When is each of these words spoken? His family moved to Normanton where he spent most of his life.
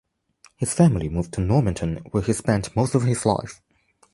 His 0.55 0.73
family 0.73 1.09
moved 1.09 1.31
to 1.33 1.41
Normanton 1.41 1.97
where 2.09 2.23
he 2.23 2.33
spent 2.33 2.75
most 2.75 2.95
of 2.95 3.03
his 3.03 3.23
life. 3.23 3.61